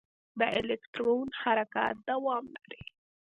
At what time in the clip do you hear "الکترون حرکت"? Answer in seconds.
0.59-1.95